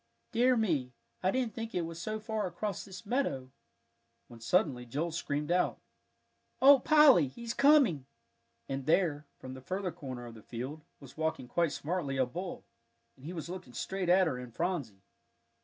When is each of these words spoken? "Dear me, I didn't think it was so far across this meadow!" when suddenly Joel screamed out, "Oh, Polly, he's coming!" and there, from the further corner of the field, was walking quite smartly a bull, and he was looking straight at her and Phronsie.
"Dear 0.31 0.57
me, 0.57 0.93
I 1.21 1.29
didn't 1.29 1.53
think 1.53 1.75
it 1.75 1.83
was 1.85 2.01
so 2.01 2.19
far 2.19 2.47
across 2.47 2.83
this 2.83 3.05
meadow!" 3.05 3.51
when 4.29 4.39
suddenly 4.39 4.83
Joel 4.83 5.11
screamed 5.11 5.51
out, 5.51 5.77
"Oh, 6.59 6.79
Polly, 6.79 7.27
he's 7.27 7.53
coming!" 7.53 8.07
and 8.67 8.87
there, 8.87 9.27
from 9.37 9.53
the 9.53 9.61
further 9.61 9.91
corner 9.91 10.25
of 10.25 10.33
the 10.33 10.41
field, 10.41 10.81
was 10.99 11.17
walking 11.17 11.47
quite 11.47 11.71
smartly 11.71 12.17
a 12.17 12.25
bull, 12.25 12.63
and 13.15 13.25
he 13.25 13.31
was 13.33 13.47
looking 13.47 13.73
straight 13.73 14.09
at 14.09 14.25
her 14.25 14.39
and 14.39 14.55
Phronsie. 14.55 15.03